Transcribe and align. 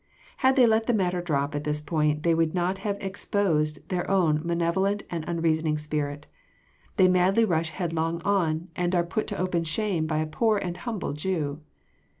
Had 0.37 0.55
they 0.55 0.65
let 0.65 0.87
the 0.87 0.95
matter 0.95 1.21
drop 1.21 1.53
at 1.53 1.63
this 1.63 1.79
point, 1.79 2.23
they 2.23 2.33
would 2.33 2.55
not 2.55 2.79
have 2.79 2.97
exposed 2.99 3.87
their 3.89 4.09
own 4.09 4.41
malevolent 4.43 5.03
and 5.11 5.23
unreasoning 5.29 5.77
spirit. 5.77 6.25
They 6.97 7.07
madly 7.07 7.45
rush 7.45 7.69
headlong 7.69 8.19
on, 8.23 8.69
and 8.75 8.95
are 8.95 9.03
put 9.05 9.27
to 9.27 9.37
open 9.37 9.63
shame 9.63 10.07
by 10.07 10.17
a 10.17 10.25
poor 10.25 10.57
and 10.57 10.75
humble 10.75 11.13
Jew. 11.13 11.59